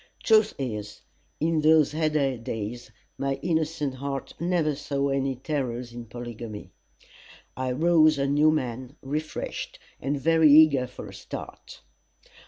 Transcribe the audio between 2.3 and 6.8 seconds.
days, my innocent heart never saw any terrors in polygamy.